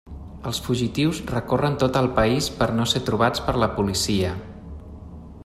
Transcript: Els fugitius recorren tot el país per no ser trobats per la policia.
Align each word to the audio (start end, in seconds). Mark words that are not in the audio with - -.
Els 0.51 0.59
fugitius 0.67 1.19
recorren 1.31 1.77
tot 1.83 1.99
el 2.01 2.09
país 2.21 2.49
per 2.63 2.69
no 2.79 2.89
ser 2.95 3.03
trobats 3.11 3.45
per 3.51 3.57
la 3.67 3.71
policia. 3.79 4.35